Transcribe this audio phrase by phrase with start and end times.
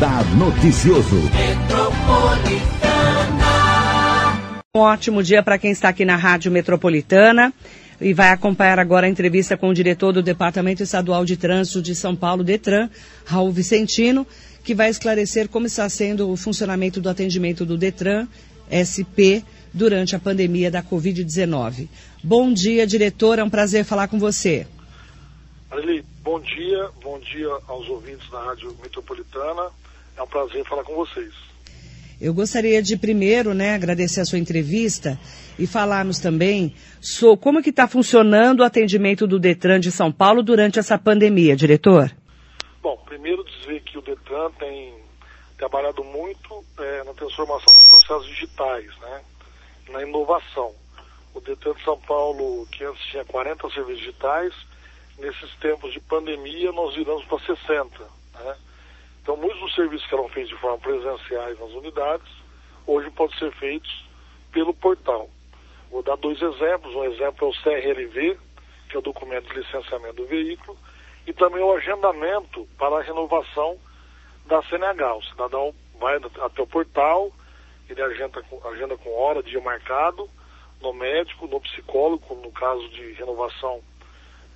[0.00, 1.16] Radar Noticioso.
[4.74, 7.52] Um ótimo dia para quem está aqui na Rádio Metropolitana
[8.00, 11.94] e vai acompanhar agora a entrevista com o diretor do Departamento Estadual de Trânsito de
[11.94, 12.88] São Paulo, Detran,
[13.26, 14.26] Raul Vicentino,
[14.64, 18.26] que vai esclarecer como está sendo o funcionamento do atendimento do Detran
[18.72, 21.88] SP durante a pandemia da Covid-19.
[22.24, 24.66] Bom dia, diretor, é um prazer falar com você.
[25.70, 29.70] Areli, bom dia, bom dia aos ouvintes da Rádio Metropolitana.
[30.20, 31.32] É um prazer falar com vocês.
[32.20, 35.18] Eu gostaria de primeiro, né, agradecer a sua entrevista
[35.58, 40.42] e falarmos também sobre como que está funcionando o atendimento do Detran de São Paulo
[40.42, 42.14] durante essa pandemia, diretor.
[42.82, 44.94] Bom, primeiro dizer que o Detran tem
[45.56, 49.22] trabalhado muito é, na transformação dos processos digitais, né,
[49.88, 50.74] na inovação.
[51.32, 54.52] O Detran de São Paulo, que antes tinha 40 serviços digitais,
[55.18, 58.56] nesses tempos de pandemia nós viramos para 60, né?
[59.30, 62.26] Então, muitos dos serviços que eram feitos de forma presenciais nas unidades,
[62.84, 64.04] hoje podem ser feitos
[64.50, 65.30] pelo portal.
[65.88, 66.92] Vou dar dois exemplos.
[66.96, 68.36] Um exemplo é o CRLV,
[68.88, 70.76] que é o documento de licenciamento do veículo,
[71.28, 73.78] e também o agendamento para a renovação
[74.46, 75.14] da CNH.
[75.14, 77.30] O cidadão vai até o portal,
[77.88, 80.28] ele agenda com, agenda com hora, dia marcado,
[80.80, 83.80] no médico, no psicólogo, no caso de renovação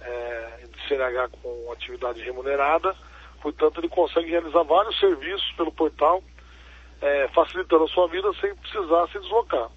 [0.01, 2.93] é, de CNH com atividade remunerada,
[3.45, 6.25] Portanto, ele consegue realizar vários serviços pelo portal,
[7.03, 9.69] é, facilitando a sua vida sem precisar se deslocar.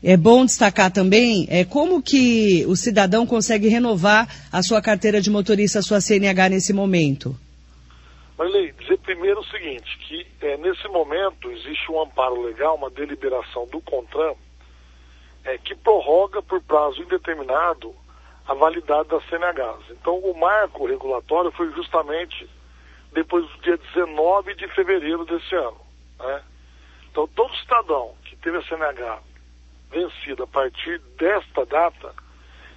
[0.00, 5.28] É bom destacar também é, como que o cidadão consegue renovar a sua carteira de
[5.28, 7.34] motorista, a sua CNH nesse momento.
[8.38, 13.66] Marley, dizer primeiro o seguinte, que é, nesse momento existe um amparo legal, uma deliberação
[13.66, 14.34] do CONTRAN,
[15.44, 17.92] é, que prorroga por prazo indeterminado
[18.46, 19.90] a validade das CNHs.
[19.90, 22.48] Então, o marco regulatório foi justamente
[23.12, 25.80] depois do dia 19 de fevereiro desse ano.
[26.18, 26.42] Né?
[27.10, 29.20] Então, todo cidadão que teve a CNH
[29.90, 32.14] vencida a partir desta data,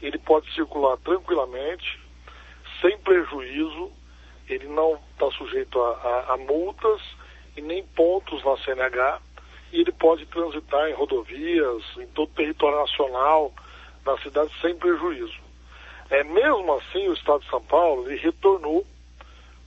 [0.01, 1.99] ele pode circular tranquilamente,
[2.81, 3.91] sem prejuízo,
[4.47, 7.01] ele não está sujeito a, a, a multas
[7.57, 9.21] e nem pontos na CNH,
[9.71, 13.53] e ele pode transitar em rodovias, em todo o território nacional,
[14.05, 15.48] na cidade, sem prejuízo.
[16.09, 18.85] É, mesmo assim, o Estado de São Paulo retornou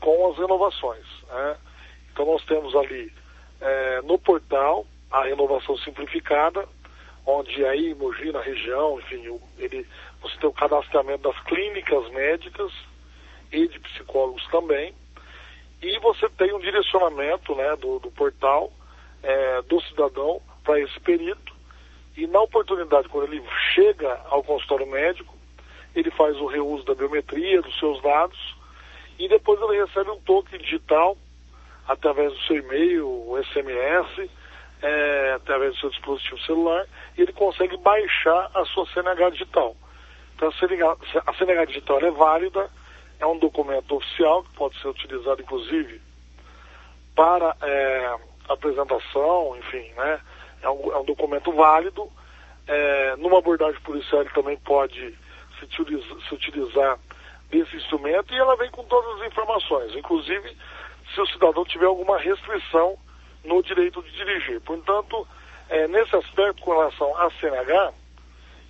[0.01, 1.07] com as renovações.
[1.29, 1.57] Né?
[2.13, 3.13] Então, nós temos ali
[3.61, 6.67] é, no portal a renovação simplificada,
[7.25, 9.87] onde aí, Mogi, na região, enfim, ele,
[10.21, 12.73] você tem o cadastramento das clínicas médicas
[13.53, 14.93] e de psicólogos também,
[15.81, 18.73] e você tem um direcionamento né, do, do portal
[19.23, 21.55] é, do cidadão para esse perito,
[22.17, 23.43] e na oportunidade, quando ele
[23.75, 25.35] chega ao consultório médico,
[25.95, 28.57] ele faz o reuso da biometria, dos seus dados,
[29.19, 31.17] e depois ele recebe um token digital
[31.87, 34.31] através do seu e-mail, o SMS,
[34.83, 36.87] é, através do seu dispositivo celular,
[37.17, 39.77] e ele consegue baixar a sua CNH digital.
[40.35, 42.71] Então a CNH, a CNH digital é válida,
[43.21, 46.01] é um documento oficial que pode ser utilizado inclusive
[47.15, 48.17] para é,
[48.49, 50.21] apresentação, enfim, né?
[50.63, 52.11] É um, é um documento válido.
[52.67, 55.17] É, numa abordagem policial ele também pode
[55.67, 56.99] se, se utilizar
[57.51, 60.57] desse instrumento e ela vem com todas as informações, inclusive
[61.15, 62.99] se o cidadão tiver alguma restrição
[63.45, 64.61] no direito de dirigir.
[64.63, 65.27] Portanto,
[65.69, 67.93] é, nesse aspecto, com relação à CNH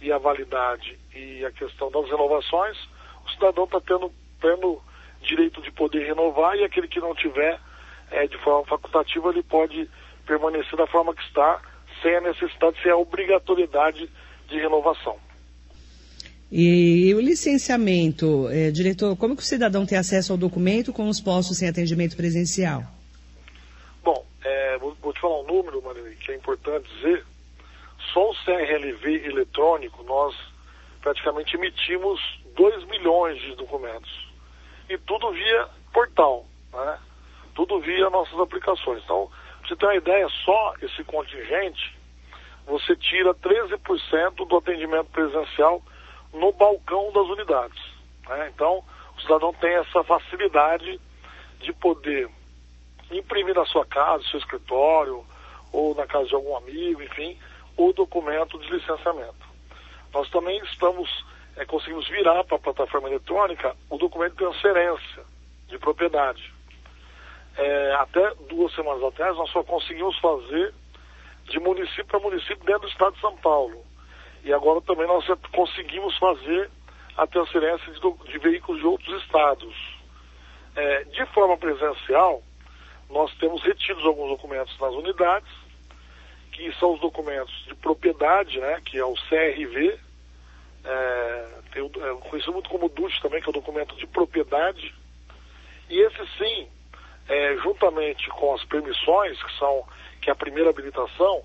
[0.00, 2.76] e a validade e a questão das renovações,
[3.24, 4.82] o cidadão está tendo
[5.20, 7.60] direito de poder renovar e aquele que não tiver
[8.10, 9.88] é, de forma facultativa, ele pode
[10.26, 11.60] permanecer da forma que está,
[12.02, 14.10] sem a necessidade, sem a obrigatoriedade
[14.48, 15.18] de renovação.
[16.54, 21.18] E o licenciamento, é, diretor, como que o cidadão tem acesso ao documento com os
[21.18, 22.82] postos sem atendimento presencial?
[24.04, 27.24] Bom, é, vou, vou, te falar um número, Maria, que é importante dizer.
[28.12, 30.36] Só o CRLV eletrônico, nós
[31.00, 32.20] praticamente emitimos
[32.54, 34.28] 2 milhões de documentos.
[34.90, 36.98] E tudo via portal, né?
[37.54, 39.02] Tudo via nossas aplicações.
[39.04, 39.30] Então,
[39.60, 41.96] pra você ter uma ideia, só esse contingente,
[42.66, 45.82] você tira 13% do atendimento presencial
[46.32, 47.82] no balcão das unidades.
[48.28, 48.50] Né?
[48.54, 48.84] Então,
[49.16, 51.00] o cidadão tem essa facilidade
[51.60, 52.28] de poder
[53.10, 55.24] imprimir na sua casa, no seu escritório,
[55.72, 57.38] ou na casa de algum amigo, enfim,
[57.76, 59.52] o documento de licenciamento.
[60.12, 61.08] Nós também estamos,
[61.56, 65.24] é, conseguimos virar para a plataforma eletrônica o documento de transferência
[65.68, 66.52] de propriedade.
[67.56, 70.74] É, até duas semanas atrás, nós só conseguimos fazer
[71.44, 73.82] de município para município dentro do estado de São Paulo.
[74.44, 76.70] E agora também nós conseguimos fazer
[77.16, 78.00] a transferência de,
[78.30, 79.74] de veículos de outros estados.
[80.74, 82.42] É, de forma presencial,
[83.10, 85.50] nós temos retidos alguns documentos nas unidades,
[86.52, 89.98] que são os documentos de propriedade, né, que é o CRV,
[90.84, 94.94] é, tem, é, conhecido muito como DUT também, que é o documento de propriedade,
[95.88, 96.68] e esse sim,
[97.28, 99.86] é, juntamente com as permissões, que são
[100.20, 101.42] que é a primeira habilitação,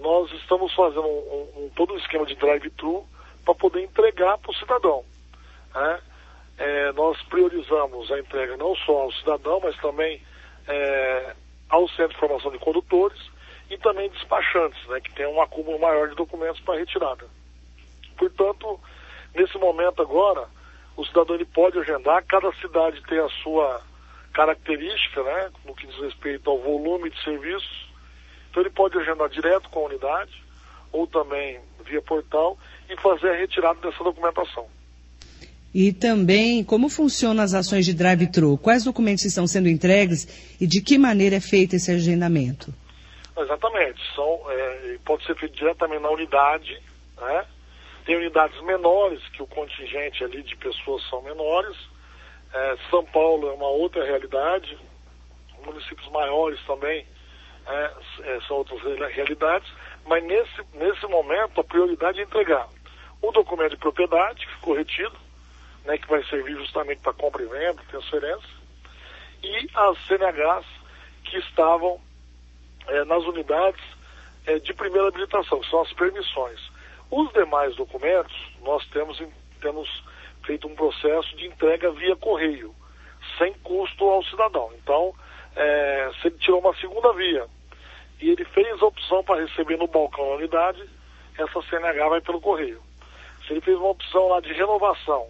[0.00, 3.06] nós estamos fazendo um, um, todo um esquema de drive-thru
[3.44, 5.04] para poder entregar para o cidadão.
[5.74, 6.00] Né?
[6.58, 10.20] É, nós priorizamos a entrega não só ao cidadão, mas também
[10.68, 11.34] é,
[11.68, 13.18] ao Centro de Formação de Condutores
[13.70, 17.26] e também despachantes, né, que tem um acúmulo maior de documentos para retirada.
[18.18, 18.80] Portanto,
[19.34, 20.48] nesse momento agora,
[20.96, 23.80] o cidadão ele pode agendar, cada cidade tem a sua
[24.32, 27.89] característica, né, no que diz respeito ao volume de serviços,
[28.50, 30.42] então ele pode agendar direto com a unidade
[30.92, 32.58] ou também via portal
[32.88, 34.66] e fazer a retirada dessa documentação.
[35.72, 38.58] E também como funcionam as ações de drive-thru?
[38.58, 42.74] Quais documentos estão sendo entregues e de que maneira é feito esse agendamento?
[43.38, 44.00] Exatamente.
[44.14, 46.76] São, é, pode ser feito diretamente na unidade,
[47.20, 47.44] né?
[48.04, 51.76] Tem unidades menores, que o contingente ali de pessoas são menores.
[52.52, 54.76] É, São Paulo é uma outra realidade.
[55.64, 57.06] Municípios maiores também
[57.66, 57.92] é,
[58.22, 58.82] é, são outras
[59.14, 59.70] realidades.
[60.06, 62.68] Mas nesse, nesse momento a prioridade é entregar
[63.22, 65.16] o documento de propriedade, que ficou retido,
[65.84, 68.60] né, que vai servir justamente para compra e venda, transferência,
[69.42, 70.66] e as CNHs
[71.24, 72.00] que estavam
[72.86, 73.82] é, nas unidades
[74.46, 76.60] é, de primeira habilitação, que são as permissões.
[77.10, 79.22] Os demais documentos, nós temos,
[79.60, 80.04] temos
[80.44, 82.74] feito um processo de entrega via correio,
[83.38, 84.70] sem custo ao cidadão.
[84.82, 85.14] Então,
[85.56, 87.46] é, se ele tirou uma segunda via
[88.20, 90.82] e ele fez a opção para receber no balcão da unidade,
[91.38, 92.80] essa CNH vai pelo correio.
[93.46, 95.26] Se ele fez uma opção lá de renovação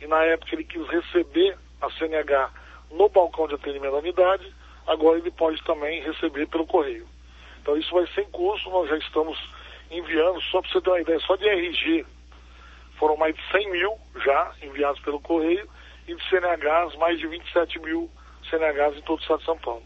[0.00, 2.50] e na época ele quis receber a CNH
[2.90, 4.54] no balcão de atendimento da unidade,
[4.86, 7.06] agora ele pode também receber pelo correio.
[7.60, 9.38] Então isso vai sem custo, nós já estamos
[9.90, 12.06] enviando, só para você ter uma ideia, só de RG
[13.00, 15.68] foram mais de 100 mil já enviados pelo correio
[16.06, 18.10] e de CNHs mais de 27 mil
[18.50, 19.82] CNHs em todo o estado de São Paulo.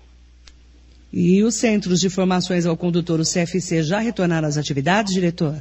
[1.13, 5.55] E os centros de formações ao condutor, o CFC, já retornaram às atividades, diretor?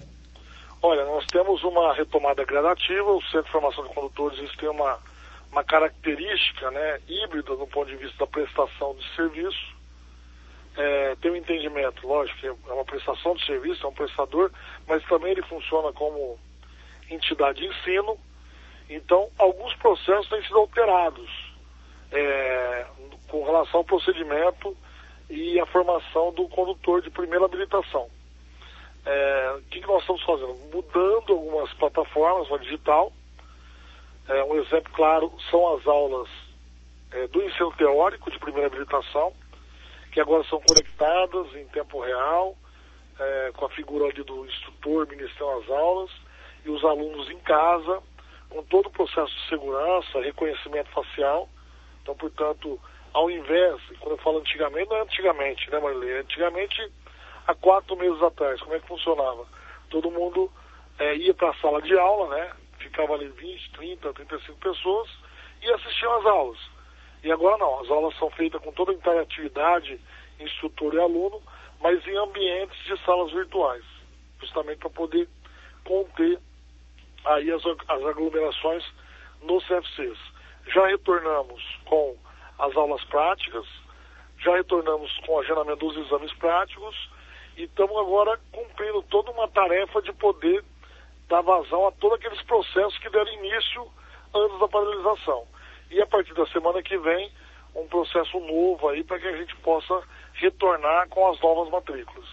[0.82, 4.98] Olha, nós temos uma retomada gradativa, o Centro de Formação de Condutores tem uma,
[5.52, 9.76] uma característica né, híbrida do ponto de vista da prestação de serviço.
[10.76, 14.52] É, tem um entendimento, lógico, que é uma prestação de serviço, é um prestador,
[14.88, 16.40] mas também ele funciona como
[17.12, 18.18] entidade de ensino.
[18.90, 21.30] Então, alguns processos têm sido alterados
[22.14, 22.86] é,
[23.28, 24.76] com relação ao procedimento
[25.30, 28.08] e a formação do condutor de primeira habilitação.
[29.06, 30.54] É, o que, nós estamos fazendo?
[30.72, 33.12] Mudando algumas plataformas no digital.
[34.30, 36.30] É, um exemplo claro são as aulas
[37.12, 39.34] é, do ensino teórico de primeira habilitação,
[40.12, 42.56] que agora são conectadas em tempo real,
[43.20, 46.12] é, com a figura ali do instrutor ministrando as aulas,
[46.64, 48.02] e os alunos em casa,
[48.50, 51.50] com todo o processo de segurança, reconhecimento facial.
[52.04, 52.80] Então, portanto,
[53.14, 56.20] ao invés, quando eu falo antigamente, não é antigamente, né, Marilene?
[56.20, 56.92] Antigamente
[57.48, 58.62] há quatro meses atrás.
[58.62, 59.48] Como é que funcionava?
[59.90, 60.52] Todo mundo
[61.00, 62.52] é, ia para a sala de aula, né?
[62.80, 65.10] Ficava ali 20, 30, 35 pessoas
[65.62, 66.60] e assistiam às aulas.
[67.24, 70.00] E agora não, as aulas são feitas com toda a interatividade,
[70.40, 71.42] instrutor e aluno,
[71.80, 73.84] mas em ambientes de salas virtuais,
[74.42, 75.30] justamente para poder
[75.86, 76.38] conter
[77.24, 78.84] aí as, as aglomerações
[79.42, 80.33] nos CFCs.
[80.68, 82.16] Já retornamos com
[82.60, 83.66] as aulas práticas,
[84.40, 87.10] já retornamos com o agendamento dos exames práticos
[87.58, 90.64] e estamos agora cumprindo toda uma tarefa de poder
[91.30, 93.88] dar vazão a todos aqueles processos que deram início
[94.34, 95.46] antes da paralisação.
[95.92, 97.32] E a partir da semana que vem,
[97.76, 100.02] um processo novo aí para que a gente possa
[100.34, 102.28] retornar com as novas matrículas.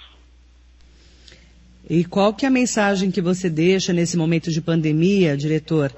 [1.89, 5.93] E qual que é a mensagem que você deixa nesse momento de pandemia, diretor,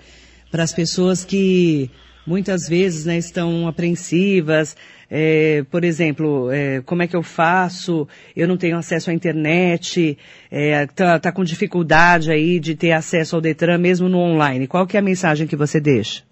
[0.50, 1.90] para as pessoas que
[2.26, 4.76] muitas vezes né, estão apreensivas,
[5.10, 8.08] é, por exemplo, é, como é que eu faço?
[8.34, 10.18] Eu não tenho acesso à internet,
[10.50, 14.66] está é, tá com dificuldade aí de ter acesso ao Detran mesmo no online.
[14.66, 16.24] Qual que é a mensagem que você deixa?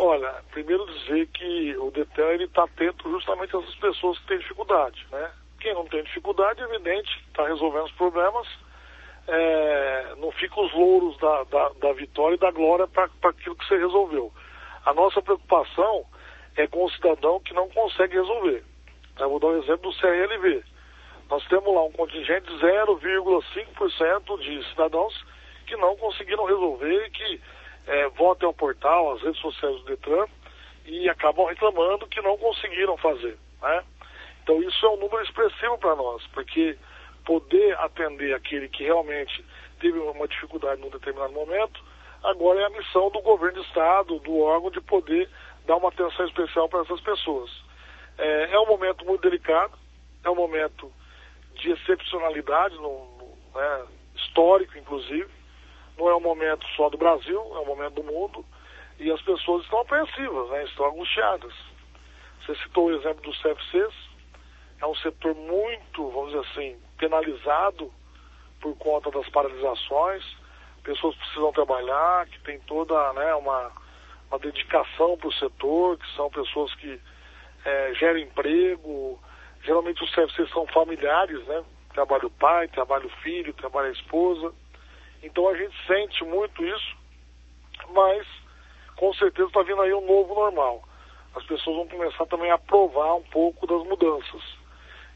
[0.00, 5.06] Olha, primeiro dizer que o Detran está atento justamente a essas pessoas que têm dificuldade,
[5.10, 5.30] né?
[5.60, 8.46] Quem não tem dificuldade, evidente, está resolvendo os problemas,
[9.28, 13.66] é, não fica os louros da, da, da vitória e da glória para aquilo que
[13.66, 14.32] você resolveu.
[14.86, 16.06] A nossa preocupação
[16.56, 18.64] é com o cidadão que não consegue resolver.
[19.18, 20.62] Eu vou dar um exemplo do CRLV.
[21.28, 25.24] Nós temos lá um contingente de 0,5% de cidadãos
[25.66, 27.40] que não conseguiram resolver, que
[27.88, 30.26] é, votem ao portal, às redes sociais do Detran,
[30.84, 33.36] e acabam reclamando que não conseguiram fazer.
[33.60, 33.84] Né?
[34.44, 36.78] Então isso é um número expressivo para nós, porque
[37.24, 39.44] poder atender aquele que realmente
[39.80, 41.82] teve uma dificuldade num determinado momento,
[42.22, 45.28] agora é a missão do governo do Estado, do órgão, de poder
[45.66, 47.50] dar uma atenção especial para essas pessoas.
[48.18, 49.76] É, é, um momento muito delicado,
[50.24, 50.92] é um momento
[51.54, 55.28] de excepcionalidade, no, no, né, histórico inclusive,
[55.98, 58.44] não é um momento só do Brasil, é um momento do mundo,
[58.98, 61.54] e as pessoas estão apreensivas, né, estão angustiadas.
[62.40, 63.94] Você citou o exemplo dos CFCs,
[64.80, 67.90] é um setor muito, vamos dizer assim, penalizado
[68.60, 70.24] por conta das paralisações.
[70.86, 73.72] Pessoas precisam trabalhar, que tem toda né, uma,
[74.30, 77.00] uma dedicação para o setor, que são pessoas que
[77.64, 79.20] é, geram emprego.
[79.64, 81.64] Geralmente os CFCs são familiares, né?
[81.92, 84.54] Trabalha o pai, trabalha o filho, trabalha a esposa.
[85.24, 86.96] Então a gente sente muito isso,
[87.88, 88.24] mas
[88.94, 90.84] com certeza está vindo aí um novo normal.
[91.34, 94.42] As pessoas vão começar também a provar um pouco das mudanças.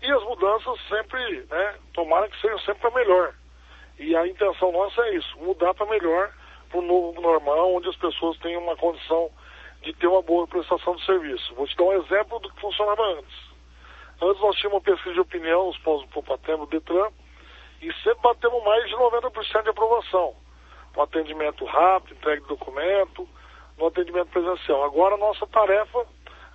[0.03, 3.35] E as mudanças sempre, né, tomara que sejam sempre para melhor.
[4.01, 6.33] E a intenção nossa é isso, mudar para melhor,
[6.71, 9.31] para um novo normal, onde as pessoas tenham uma condição
[9.83, 11.55] de ter uma boa prestação de serviço.
[11.55, 13.51] Vou te dar um exemplo do que funcionava antes.
[14.23, 17.11] Antes nós tínhamos uma pesquisa de opinião, os pós do Popatem, Detran,
[17.83, 20.35] e sempre batemos mais de 90% de aprovação.
[20.97, 23.29] No atendimento rápido, entregue de documento,
[23.77, 24.83] no atendimento presencial.
[24.83, 26.07] Agora a nossa tarefa,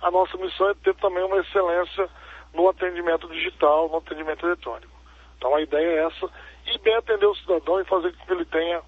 [0.02, 2.10] a nossa missão é ter também uma excelência
[2.52, 4.96] no atendimento digital, no atendimento eletrônico.
[5.38, 6.28] Então a ideia é essa,
[6.74, 8.80] e bem atender o cidadão e fazer com que ele tenha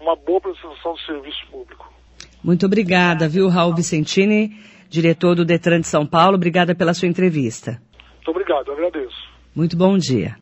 [0.00, 1.92] uma boa prestação de serviço público.
[2.42, 4.50] Muito obrigada, viu, Raul Vicentini,
[4.88, 6.36] diretor do Detran de São Paulo.
[6.36, 7.80] Obrigada pela sua entrevista.
[8.16, 9.34] Muito obrigado, eu agradeço.
[9.54, 10.36] Muito bom dia.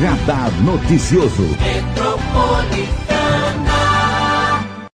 [0.00, 3.05] Radar Noticioso.